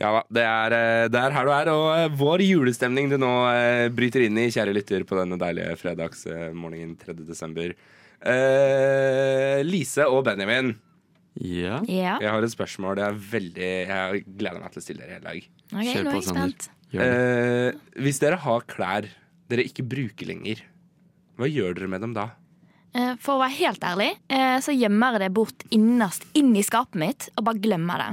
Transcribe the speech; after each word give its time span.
Ja 0.00 0.10
da, 0.14 0.20
det 0.32 0.42
er, 0.46 0.74
eh, 0.76 1.06
det 1.12 1.18
er 1.20 1.34
her 1.34 1.44
du 1.48 1.52
er, 1.52 1.68
og 1.74 1.86
eh, 1.92 2.12
vår 2.16 2.40
julestemning 2.46 3.10
du 3.10 3.18
nå 3.20 3.30
eh, 3.52 3.88
bryter 3.92 4.22
inn 4.24 4.38
i, 4.40 4.46
kjære 4.54 4.72
lytter, 4.76 5.02
på 5.04 5.18
denne 5.18 5.36
deilige 5.40 5.74
fredagsmorgenen 5.80 6.94
3. 7.00 7.16
desember. 7.28 7.74
Eh, 8.20 9.60
Lise 9.66 10.06
og 10.08 10.22
Benjamin, 10.28 10.72
Ja. 11.40 11.80
Ja. 11.86 12.16
jeg 12.22 12.30
har 12.32 12.42
et 12.46 12.54
spørsmål. 12.54 12.98
Jeg, 13.02 13.12
er 13.12 13.20
veldig, 13.34 13.70
jeg 13.90 14.24
gleder 14.40 14.62
meg 14.62 14.72
til 14.74 14.80
å 14.80 14.86
stille 14.86 15.04
dere 15.04 15.18
hele 15.18 15.28
dag. 15.28 15.48
Ok, 15.70 15.84
Kjør 15.90 16.08
på, 16.08 16.16
er 16.16 16.26
Sander. 16.30 16.70
Eh, 16.90 18.00
hvis 18.02 18.18
dere 18.24 18.40
har 18.42 18.64
klær 18.66 19.06
dere 19.50 19.66
ikke 19.68 19.84
bruker 19.86 20.30
lenger, 20.30 20.64
hva 21.38 21.46
gjør 21.50 21.76
dere 21.76 21.90
med 21.92 22.02
dem 22.06 22.16
da? 22.16 22.30
Eh, 22.94 23.14
For 23.22 23.36
å 23.36 23.42
være 23.44 23.56
helt 23.60 23.84
ærlig, 23.86 24.10
eh, 24.28 24.58
så 24.64 24.74
gjemmer 24.74 25.14
jeg 25.14 25.20
det 25.26 25.34
bort 25.36 25.62
innerst 25.70 26.24
inn 26.34 26.50
i 26.58 26.62
skapet 26.66 26.98
mitt 26.98 27.28
og 27.36 27.44
bare 27.46 27.62
glemmer 27.62 28.02
det. 28.02 28.10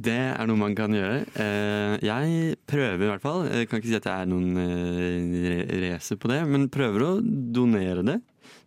Det 0.00 0.16
er 0.16 0.46
noe 0.48 0.56
man 0.56 0.74
kan 0.74 0.90
gjøre. 0.96 1.26
Eh, 1.36 1.98
Jeg 2.02 2.56
prøver 2.66 3.04
i 3.04 3.10
hvert 3.10 3.22
fall. 3.22 3.44
Jeg 3.52 3.68
kan 3.68 3.80
ikke 3.80 3.90
si 3.90 3.98
at 3.98 4.06
jeg 4.08 4.22
er 4.22 4.30
noen 4.30 4.56
racer 5.84 6.16
på 6.16 6.30
det, 6.30 6.40
men 6.48 6.68
prøver 6.72 7.04
å 7.04 7.10
donere 7.22 8.02
det. 8.06 8.18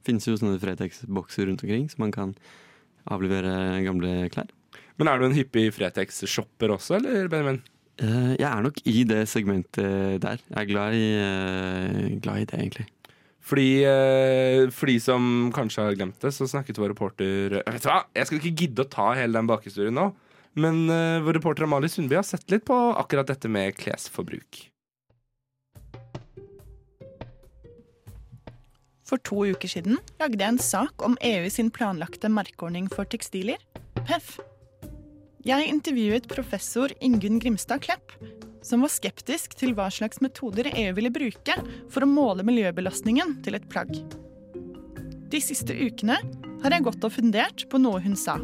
Fins 0.06 0.28
jo 0.28 0.36
sånne 0.38 0.60
Fretex-bokser 0.62 1.48
rundt 1.48 1.64
omkring, 1.64 1.88
så 1.90 1.98
man 2.04 2.12
kan 2.12 2.36
avlevere 3.10 3.84
gamle 3.84 4.30
klær. 4.32 4.48
Men 5.00 5.08
er 5.10 5.18
du 5.20 5.26
en 5.26 5.36
hyppig 5.36 5.72
Fretex-shopper 5.74 6.70
også, 6.76 7.00
eller 7.00 7.28
Benjamin? 7.32 7.62
Eh, 7.98 8.36
Jeg 8.38 8.48
er 8.50 8.62
nok 8.62 8.78
i 8.86 9.04
det 9.04 9.24
segmentet 9.28 10.22
der. 10.22 10.38
Jeg 10.50 10.60
er 10.60 10.66
glad 10.72 10.94
i, 10.94 12.20
glad 12.22 12.38
i 12.44 12.46
det, 12.46 12.60
egentlig. 12.60 12.88
Fordi, 13.44 13.84
eh, 13.84 14.70
for 14.72 14.88
de 14.88 15.00
som 15.04 15.52
kanskje 15.56 15.84
har 15.84 15.98
glemt 15.98 16.20
det, 16.24 16.32
så 16.32 16.48
snakket 16.48 16.80
vår 16.80 16.94
reporter 16.94 17.58
Vet 17.60 17.84
du 17.84 17.90
hva, 17.90 18.04
jeg 18.16 18.30
skal 18.30 18.40
ikke 18.40 18.60
gidde 18.62 18.86
å 18.86 18.92
ta 18.92 19.10
hele 19.20 19.36
den 19.36 19.50
bakhistorien 19.50 19.98
nå. 19.98 20.14
Men 20.56 20.86
eh, 20.88 21.20
vår 21.26 21.40
reporter 21.42 21.68
Amalie 21.68 21.92
Sundby 21.92 22.16
har 22.16 22.28
sett 22.28 22.48
litt 22.54 22.64
på 22.70 22.78
akkurat 22.96 23.28
dette 23.28 23.52
med 23.52 23.76
klesforbruk. 23.76 24.70
For 29.04 29.20
to 29.28 29.44
uker 29.52 29.70
siden 29.70 30.00
lagde 30.22 30.40
jeg 30.40 30.56
en 30.56 30.64
sak 30.64 31.04
om 31.06 31.20
EU 31.28 31.50
sin 31.52 31.70
planlagte 31.74 32.32
merkeordning 32.32 32.88
for 32.90 33.06
tekstiler, 33.10 33.60
PEF. 34.08 34.38
Jeg 35.44 35.68
intervjuet 35.68 36.30
professor 36.32 36.94
Ingunn 37.04 37.42
Grimstad 37.44 37.84
Klepp, 37.84 38.16
som 38.64 38.84
var 38.84 38.92
skeptisk 38.94 39.58
til 39.60 39.76
hva 39.78 39.90
slags 39.94 40.22
metoder 40.24 40.72
EU 40.74 40.96
ville 40.98 41.14
bruke 41.14 41.60
for 41.92 42.06
å 42.06 42.10
måle 42.10 42.46
miljøbelastningen 42.48 43.38
til 43.46 43.60
et 43.60 43.70
plagg. 43.72 43.94
De 45.34 45.42
siste 45.42 45.74
ukene 45.74 46.20
har 46.64 46.76
jeg 46.76 46.86
gått 46.86 47.06
og 47.06 47.16
fundert 47.16 47.66
på 47.70 47.82
noe 47.82 48.02
hun 48.04 48.16
sa. 48.20 48.38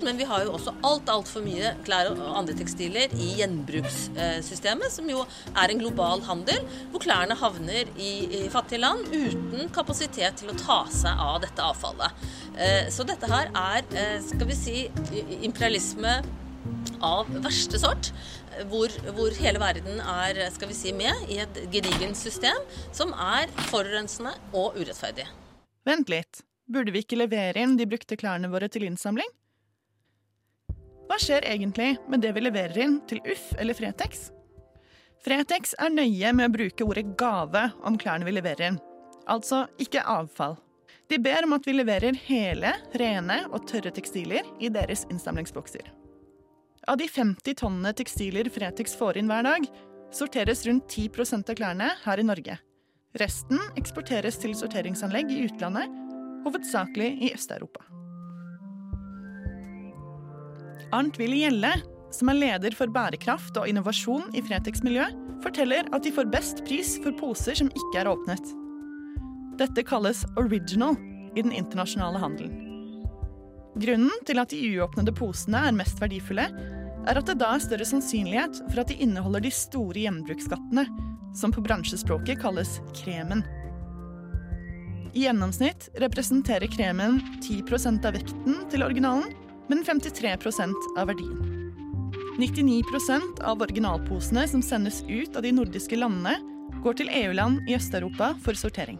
Men 0.00 0.16
vi 0.16 0.24
har 0.24 0.44
jo 0.44 0.54
også 0.56 0.72
alt, 0.86 1.10
altfor 1.12 1.44
mye 1.44 1.74
klær 1.84 2.08
og 2.14 2.20
andre 2.40 2.54
tekstiler 2.56 3.12
i 3.20 3.34
gjenbrukssystemet, 3.40 4.88
som 4.94 5.08
jo 5.12 5.26
er 5.52 5.72
en 5.72 5.82
global 5.82 6.24
handel, 6.24 6.62
hvor 6.92 7.04
klærne 7.04 7.36
havner 7.36 7.90
i, 8.00 8.46
fattige 8.52 8.80
land 8.80 9.10
uten 9.12 9.68
kapasitet 9.74 10.40
til 10.40 10.52
å 10.52 10.58
ta 10.60 10.82
seg 10.94 11.20
av 11.20 11.40
dette 11.44 11.64
avfallet. 11.64 12.28
Eh, 12.56 12.88
Så 12.90 13.04
dette 13.04 13.28
her 13.28 13.52
er, 13.54 13.84
eh, 13.92 14.20
skal 14.24 14.46
vi 14.48 14.54
si, 14.54 14.90
imperialisme 15.42 16.22
av 17.04 17.28
verste 17.44 17.80
sort, 17.80 18.10
hvor, 18.70 18.92
hvor 19.16 19.34
hele 19.40 19.60
verden 19.62 20.00
er, 20.02 20.40
skal 20.52 20.70
vi 20.70 20.76
si, 20.76 20.92
med 20.96 21.30
i 21.32 21.40
et 21.42 21.60
gedigent 21.72 22.18
system 22.18 22.58
som 22.92 23.14
er 23.14 23.50
forurensende 23.70 24.34
og 24.52 24.76
urettferdig. 24.78 25.26
Vent 25.88 26.12
litt, 26.12 26.42
burde 26.70 26.92
vi 26.94 27.04
ikke 27.04 27.18
levere 27.18 27.62
inn 27.62 27.78
de 27.78 27.88
brukte 27.88 28.18
klærne 28.20 28.50
våre 28.52 28.68
til 28.72 28.84
innsamling? 28.88 29.30
Hva 31.10 31.18
skjer 31.18 31.48
egentlig 31.48 31.96
med 32.06 32.22
det 32.22 32.34
vi 32.36 32.44
leverer 32.44 32.84
inn 32.84 33.00
til 33.10 33.18
Uff 33.26 33.50
eller 33.58 33.74
Fretex? 33.74 34.28
Fretex 35.24 35.74
er 35.76 35.90
nøye 35.92 36.30
med 36.32 36.46
å 36.46 36.54
bruke 36.54 36.86
ordet 36.86 37.10
gave 37.18 37.66
om 37.84 37.98
klærne 38.00 38.28
vi 38.28 38.36
leverer 38.36 38.70
inn. 38.70 38.78
Altså 39.30 39.66
ikke 39.82 40.04
avfall. 40.06 40.54
De 41.10 41.18
ber 41.18 41.44
om 41.44 41.56
at 41.56 41.66
vi 41.66 41.74
leverer 41.74 42.14
hele, 42.28 42.70
rene 42.94 43.40
og 43.50 43.66
tørre 43.66 43.90
tekstiler 43.94 44.46
i 44.62 44.70
deres 44.70 45.02
innsamlingsbokser. 45.10 45.99
Av 46.88 46.96
de 46.96 47.08
50 47.08 47.54
tonnene 47.60 47.92
tekstiler 47.92 48.48
Fretex 48.52 48.94
får 48.96 49.18
inn 49.20 49.28
hver 49.28 49.44
dag, 49.44 49.66
sorteres 50.16 50.64
rundt 50.66 50.88
10% 50.88 51.52
av 51.52 51.58
klærne 51.58 51.90
her 52.06 52.20
i 52.22 52.24
Norge. 52.24 52.56
Resten 53.20 53.60
eksporteres 53.76 54.38
til 54.40 54.54
sorteringsanlegg 54.56 55.32
i 55.34 55.42
utlandet, 55.48 55.90
hovedsakelig 56.46 57.10
i 57.26 57.32
Øst-Europa. 57.36 57.84
Arnt 60.96 61.20
Willy 61.20 61.42
Gjelle, 61.44 61.74
som 62.14 62.32
er 62.32 62.40
leder 62.40 62.74
for 62.74 62.90
bærekraft 62.90 63.60
og 63.60 63.68
innovasjon 63.70 64.32
i 64.34 64.42
Fretex 64.42 64.80
miljø, 64.86 65.04
forteller 65.44 65.86
at 65.92 66.06
de 66.06 66.14
får 66.14 66.32
best 66.32 66.64
pris 66.64 66.96
for 67.04 67.14
poser 67.20 67.60
som 67.60 67.70
ikke 67.70 68.00
er 68.00 68.10
åpnet. 68.10 68.56
Dette 69.60 69.84
kalles 69.84 70.24
original 70.40 70.96
i 71.36 71.44
den 71.44 71.52
internasjonale 71.52 72.24
handelen. 72.24 72.69
Grunnen 73.78 74.24
til 74.26 74.40
at 74.42 74.50
de 74.50 74.58
uåpnede 74.74 75.12
posene 75.14 75.60
er 75.68 75.76
mest 75.76 76.00
verdifulle, 76.02 76.48
er 77.08 77.16
at 77.16 77.28
det 77.28 77.38
da 77.40 77.52
er 77.54 77.62
større 77.62 77.86
sannsynlighet 77.86 78.58
for 78.66 78.82
at 78.82 78.90
de 78.90 78.98
inneholder 79.04 79.44
de 79.44 79.52
store 79.54 80.02
gjenbruksskattene, 80.02 80.84
som 81.36 81.54
på 81.54 81.62
bransjespråket 81.64 82.40
kalles 82.42 82.78
kremen. 82.98 83.44
I 85.14 85.24
gjennomsnitt 85.26 85.88
representerer 86.02 86.70
kremen 86.70 87.18
10% 87.42 88.06
av 88.06 88.14
vekten 88.18 88.60
til 88.70 88.84
originalen, 88.86 89.30
men 89.70 89.84
53% 89.86 90.90
av 90.98 91.10
verdien. 91.10 91.56
99% 92.40 93.42
av 93.46 93.62
originalposene 93.62 94.46
som 94.48 94.62
sendes 94.64 95.02
ut 95.08 95.36
av 95.36 95.44
de 95.46 95.54
nordiske 95.54 95.98
landene, 95.98 96.38
går 96.80 96.96
til 96.96 97.10
EU-land 97.12 97.68
i 97.68 97.76
Øst-Europa 97.76 98.32
for 98.44 98.56
sortering. 98.56 98.98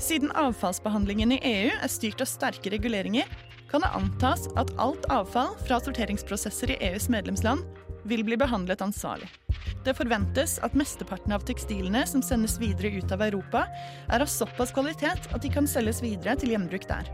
Siden 0.00 0.32
avfallsbehandlingen 0.34 1.36
i 1.36 1.40
EU 1.46 1.70
er 1.70 1.90
styrt 1.90 2.22
av 2.24 2.26
sterke 2.26 2.72
reguleringer, 2.74 3.28
kan 3.70 3.82
det 3.84 3.92
antas 3.94 4.48
at 4.58 4.72
alt 4.82 5.06
avfall 5.10 5.54
fra 5.66 5.78
sorteringsprosesser 5.82 6.74
i 6.74 6.78
EUs 6.90 7.06
medlemsland 7.10 7.62
vil 8.04 8.24
bli 8.26 8.36
behandlet 8.38 8.82
ansvarlig. 8.84 9.28
Det 9.84 9.94
forventes 9.96 10.56
at 10.66 10.74
mesteparten 10.78 11.34
av 11.36 11.44
tekstilene 11.46 12.04
som 12.10 12.22
sendes 12.24 12.56
videre 12.60 12.90
ut 12.98 13.12
av 13.14 13.22
Europa, 13.22 13.66
er 14.10 14.24
av 14.24 14.30
såpass 14.30 14.72
kvalitet 14.74 15.28
at 15.30 15.42
de 15.42 15.52
kan 15.52 15.68
selges 15.70 16.02
videre 16.04 16.34
til 16.40 16.54
gjenbruk 16.54 16.88
der. 16.90 17.10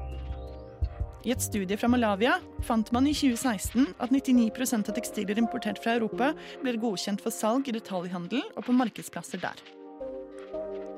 I 1.21 1.35
et 1.35 1.45
studie 1.45 1.77
fra 1.77 1.91
Malavia 1.93 2.39
fant 2.65 2.89
man 2.97 3.09
i 3.11 3.13
2016 3.13 3.91
at 4.01 4.15
99% 4.15 4.89
av 4.89 4.97
tekstiler 4.97 5.43
importert 5.43 5.83
fra 5.85 5.99
Europa 5.99 6.33
blir 6.63 6.81
godkjent 6.81 7.21
for 7.21 7.35
salg 7.35 7.69
i 7.69 7.77
detaljhandel 7.77 8.47
og 8.55 8.65
på 8.65 8.77
markedsplasser 8.79 9.43
der. 9.43 9.61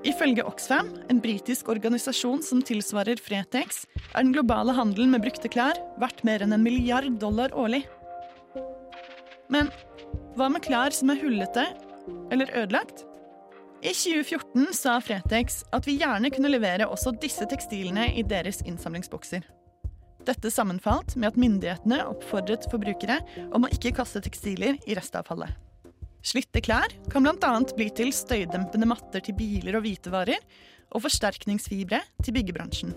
Ifølge 0.02 0.42
Oxfam, 0.42 0.88
en 1.12 1.20
britisk 1.22 1.68
organisasjon 1.70 2.40
som 2.42 2.58
tilsvarer 2.66 3.20
Fretex, 3.22 3.84
er 4.10 4.24
den 4.24 4.32
globale 4.34 4.74
handelen 4.74 5.12
med 5.14 5.22
brukte 5.22 5.50
klær 5.52 5.78
verdt 6.02 6.24
mer 6.26 6.42
enn 6.42 6.56
en 6.56 6.64
milliard 6.64 7.06
dollar 7.22 7.54
årlig. 7.54 7.84
Men 9.52 9.70
hva 10.34 10.50
med 10.50 10.64
klær 10.66 10.90
som 10.96 11.12
er 11.14 11.22
hullete 11.22 11.68
eller 12.34 12.50
ødelagt? 12.50 13.04
I 13.82 13.94
2014 13.94 14.74
sa 14.74 14.98
Fretex 15.02 15.62
at 15.70 15.86
vi 15.86 16.00
gjerne 16.02 16.34
kunne 16.34 16.50
levere 16.50 16.90
også 16.90 17.14
disse 17.22 17.46
tekstilene 17.50 18.10
i 18.19 18.26
deres 18.26 18.58
innsamlingsbokser. 18.66 19.46
Dette 20.26 20.50
sammenfalt 20.54 21.14
med 21.14 21.30
at 21.30 21.38
myndighetene 21.38 22.02
oppfordret 22.10 22.66
forbrukere 22.74 23.20
om 23.54 23.66
å 23.66 23.70
ikke 23.74 23.94
kaste 24.02 24.22
tekstiler 24.22 24.82
i 24.82 24.98
restavfallet. 24.98 25.54
Slitte 26.22 26.62
klær 26.62 26.93
kan 27.10 27.25
bl.a. 27.27 27.55
bli 27.77 27.88
til 27.94 28.12
støydempende 28.15 28.87
matter 28.87 29.25
til 29.25 29.34
biler 29.34 29.78
og 29.78 29.87
hvitevarer, 29.87 30.38
og 30.93 31.03
forsterkningsfibre 31.06 32.03
til 32.22 32.37
byggebransjen. 32.37 32.93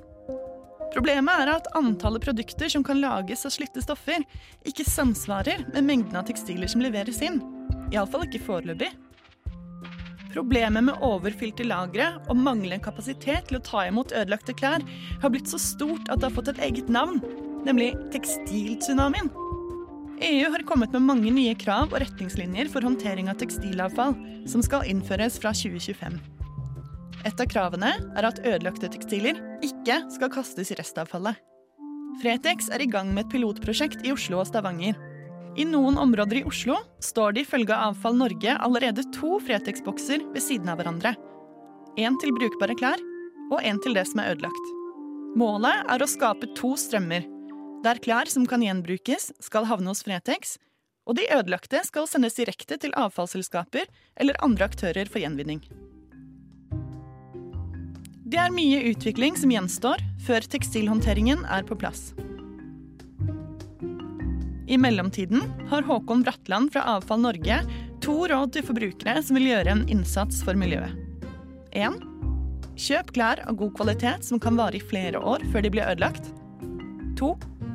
Problemet 0.94 1.42
er 1.44 1.52
at 1.56 1.70
antallet 1.76 2.24
produkter 2.24 2.70
som 2.72 2.84
kan 2.86 3.02
lages 3.02 3.44
av 3.48 3.54
slitte 3.56 3.82
stoffer, 3.84 4.24
ikke 4.68 4.86
samsvarer 4.88 5.66
med 5.74 5.88
mengden 5.88 6.20
av 6.20 6.28
tekstiler 6.28 6.70
som 6.72 6.84
leveres 6.84 7.20
inn. 7.26 7.42
Iallfall 7.92 8.28
ikke 8.28 8.44
foreløpig. 8.46 8.92
Problemet 10.36 10.84
med 10.84 11.04
overfylte 11.04 11.64
lagre 11.68 12.10
og 12.28 12.36
manglende 12.36 12.84
kapasitet 12.84 13.48
til 13.50 13.58
å 13.60 13.64
ta 13.64 13.86
imot 13.88 14.12
ødelagte 14.16 14.56
klær 14.60 14.84
har 15.22 15.32
blitt 15.32 15.52
så 15.52 15.60
stort 15.62 16.10
at 16.12 16.20
det 16.20 16.30
har 16.30 16.36
fått 16.36 16.52
et 16.52 16.64
eget 16.68 16.92
navn, 16.92 17.22
nemlig 17.68 17.94
tekstiltsunamien. 18.14 19.32
EU 20.24 20.52
har 20.52 20.64
kommet 20.68 20.94
med 20.96 21.04
mange 21.04 21.32
nye 21.34 21.56
krav 21.60 21.92
og 21.92 22.00
retningslinjer 22.00 22.70
for 22.72 22.86
håndtering 22.86 23.28
av 23.32 23.40
tekstilavfall, 23.42 24.16
som 24.48 24.64
skal 24.64 24.88
innføres 24.88 25.36
fra 25.42 25.52
2025. 25.52 26.16
Et 27.26 27.42
av 27.42 27.50
kravene 27.50 27.92
er 28.16 28.28
at 28.28 28.40
ødelagte 28.46 28.88
tekstiler 28.94 29.42
ikke 29.66 29.98
skal 30.14 30.32
kastes 30.32 30.72
i 30.72 30.78
restavfallet. 30.80 31.36
Fretex 32.22 32.70
er 32.72 32.86
i 32.86 32.88
gang 32.88 33.10
med 33.12 33.26
et 33.26 33.34
pilotprosjekt 33.34 34.06
i 34.08 34.14
Oslo 34.16 34.40
og 34.40 34.48
Stavanger. 34.48 34.96
I 35.60 35.66
noen 35.68 35.98
områder 36.00 36.40
i 36.40 36.46
Oslo 36.48 36.78
står 37.04 37.36
det 37.36 37.46
ifølge 37.46 37.76
Avfall 37.76 38.16
Norge 38.20 38.56
allerede 38.56 39.04
to 39.16 39.40
Fretex-bokser 39.44 40.24
ved 40.32 40.44
siden 40.44 40.72
av 40.72 40.80
hverandre. 40.80 41.16
En 42.00 42.16
til 42.22 42.32
brukbare 42.36 42.76
klær 42.80 43.04
og 43.52 43.60
en 43.64 43.80
til 43.84 43.96
det 43.98 44.06
som 44.08 44.24
er 44.24 44.36
ødelagt. 44.36 44.74
Målet 45.36 45.84
er 45.92 46.04
å 46.04 46.08
skape 46.08 46.54
to 46.56 46.76
strømmer. 46.80 47.26
Der 47.86 48.02
klær 48.02 48.30
som 48.32 48.48
kan 48.50 48.64
gjenbrukes, 48.66 49.32
skal 49.44 49.68
havne 49.70 49.92
hos 49.92 50.04
Fretex, 50.06 50.58
og 51.06 51.20
de 51.20 51.28
ødelagte 51.30 51.84
skal 51.86 52.08
sendes 52.10 52.38
direkte 52.38 52.80
til 52.82 52.96
avfallsselskaper 52.98 53.86
eller 54.18 54.40
andre 54.46 54.66
aktører 54.72 55.10
for 55.12 55.22
gjenvinning. 55.22 55.62
Det 58.26 58.40
er 58.42 58.54
mye 58.54 58.82
utvikling 58.90 59.38
som 59.38 59.52
gjenstår 59.54 60.02
før 60.26 60.48
tekstilhåndteringen 60.50 61.44
er 61.46 61.66
på 61.68 61.78
plass. 61.78 62.10
I 64.66 64.80
mellomtiden 64.82 65.44
har 65.70 65.86
Håkon 65.86 66.24
Bratland 66.26 66.72
fra 66.74 66.82
Avfall 66.96 67.22
Norge 67.22 67.60
to 68.02 68.16
råd 68.32 68.56
til 68.56 68.66
forbrukere 68.66 69.22
som 69.22 69.38
vil 69.38 69.52
gjøre 69.52 69.76
en 69.76 69.84
innsats 69.94 70.42
for 70.46 70.58
miljøet. 70.58 70.90
1. 71.78 72.02
Kjøp 72.82 73.14
klær 73.14 73.44
av 73.46 73.60
god 73.62 73.76
kvalitet 73.78 74.26
som 74.26 74.42
kan 74.42 74.58
vare 74.58 74.80
i 74.80 74.84
flere 74.84 75.22
år 75.22 75.46
før 75.54 75.62
de 75.62 75.72
blir 75.76 75.86
ødelagt. 75.86 76.34
2. 77.22 77.30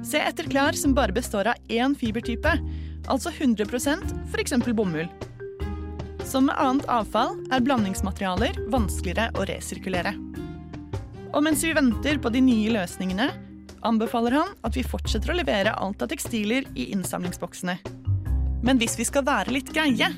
Se 0.06 0.20
etter 0.20 0.48
klær 0.48 0.76
som 0.78 0.94
bare 0.96 1.12
består 1.12 1.50
av 1.52 1.72
én 1.72 1.94
fibertype, 1.98 2.54
altså 3.10 3.32
100% 3.32 4.14
f.eks. 4.30 4.56
bomull. 4.72 5.10
Som 6.24 6.46
med 6.48 6.56
annet 6.62 6.88
avfall 6.88 7.36
er 7.52 7.62
blandingsmaterialer 7.64 8.56
vanskeligere 8.72 9.28
å 9.36 9.46
resirkulere. 9.50 10.14
Og 11.30 11.44
mens 11.46 11.62
vi 11.64 11.74
venter 11.76 12.18
på 12.22 12.32
de 12.32 12.42
nye 12.42 12.72
løsningene, 12.74 13.28
anbefaler 13.86 14.38
han 14.40 14.56
at 14.66 14.76
vi 14.76 14.84
fortsetter 14.86 15.32
å 15.32 15.38
levere 15.38 15.76
alt 15.76 16.02
av 16.02 16.10
tekstiler 16.10 16.66
i 16.74 16.90
innsamlingsboksene. 16.94 17.78
Men 18.64 18.80
hvis 18.80 18.98
vi 19.00 19.06
skal 19.08 19.24
være 19.26 19.54
litt 19.54 19.72
greie, 19.72 20.10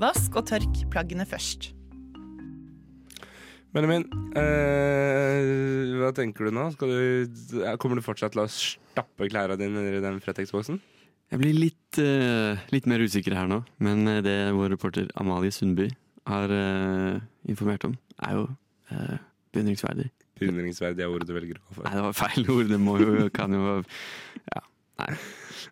vask 0.00 0.38
og 0.38 0.48
tørk 0.50 0.84
plaggene 0.90 1.26
først. 1.28 1.72
Benjamin, 3.72 4.02
eh, 4.36 5.94
hva 5.96 6.10
tenker 6.12 6.48
du 6.50 6.52
nå? 6.52 6.66
Du, 6.76 7.62
kommer 7.80 7.96
du 7.96 8.04
fortsatt 8.04 8.34
til 8.34 8.42
å 8.42 8.48
stappe 8.52 9.28
klærne 9.32 9.56
dine 9.56 9.84
i 9.88 10.02
den 10.04 10.18
Fretex-boksen? 10.20 10.76
Jeg 11.32 11.40
blir 11.40 11.56
litt, 11.56 12.00
eh, 12.02 12.60
litt 12.74 12.84
mer 12.90 13.00
usikker 13.00 13.32
her 13.32 13.48
nå, 13.48 13.62
men 13.80 14.04
eh, 14.12 14.20
det 14.20 14.34
vår 14.52 14.74
reporter 14.74 15.08
Amalie 15.16 15.54
Sundby 15.56 15.86
har 16.28 16.52
eh, 16.52 17.22
informert 17.48 17.86
om, 17.88 17.94
er 18.20 18.36
jo 18.36 18.44
eh, 18.92 19.16
beundringsverdig. 19.56 20.10
Beundringsverdig 20.42 21.06
er 21.06 21.14
ordet 21.14 21.30
du 21.30 21.32
velger 21.38 21.56
å 21.56 21.64
gå 21.64 21.78
for. 21.78 21.86
Nei, 21.88 21.94
det 21.96 22.04
var 22.04 22.18
feil 22.18 22.52
ord. 22.52 22.68
Det 22.74 22.80
må 22.82 22.98
jo, 23.00 23.30
kan 23.32 23.56
jo 23.56 23.78
Ja. 24.52 24.66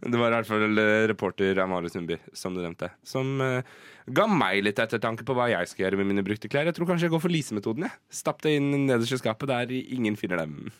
Det 0.00 0.16
var 0.16 0.32
i 0.32 0.36
hvert 0.38 0.48
fall 0.48 0.80
eh, 0.80 1.06
reporter 1.10 1.58
Amalie 1.60 1.92
Sundby, 1.92 2.16
som 2.32 2.54
du 2.56 2.62
nevnte, 2.62 2.88
som 3.04 3.34
uh, 3.44 3.60
ga 4.08 4.24
meg 4.32 4.62
litt 4.64 4.80
ettertanke 4.80 5.26
på 5.28 5.36
hva 5.36 5.50
jeg 5.52 5.68
skal 5.68 5.84
gjøre 5.84 6.00
med 6.00 6.08
mine 6.08 6.24
brukte 6.24 6.48
klær. 6.48 6.70
Jeg 6.70 6.78
tror 6.78 6.88
kanskje 6.88 7.10
jeg 7.10 7.14
går 7.14 7.24
for 7.26 7.34
Lise-metoden. 7.34 7.90
Stapp 8.08 8.40
det 8.46 8.56
inn 8.56 8.70
nederst 8.86 9.18
i 9.18 9.20
skapet 9.20 9.52
der 9.52 9.74
ingen 9.76 10.16
finner 10.16 10.40
dem. 10.40 10.70